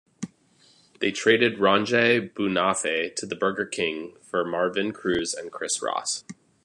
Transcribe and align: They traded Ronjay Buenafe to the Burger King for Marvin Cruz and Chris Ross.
They 0.99 1.11
traded 1.11 1.59
Ronjay 1.59 2.33
Buenafe 2.33 3.13
to 3.13 3.25
the 3.27 3.35
Burger 3.35 3.67
King 3.67 4.15
for 4.23 4.43
Marvin 4.43 4.93
Cruz 4.93 5.35
and 5.35 5.51
Chris 5.51 5.79
Ross. 5.79 6.23